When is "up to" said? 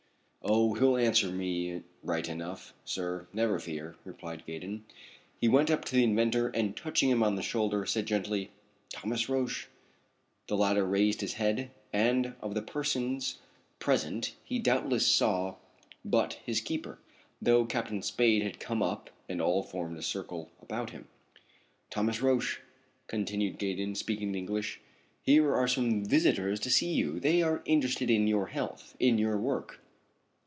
5.69-5.95